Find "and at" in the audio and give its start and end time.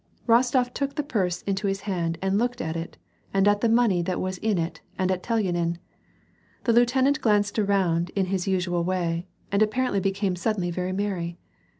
3.35-3.61, 4.97-5.21